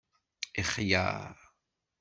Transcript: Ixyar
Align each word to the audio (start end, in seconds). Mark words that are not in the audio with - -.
Ixyar 0.61 1.09